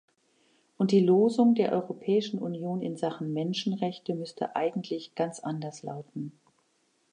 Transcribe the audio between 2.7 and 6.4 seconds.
in Sachen Menschenrechte müsste eigentlich ganz anders lauten.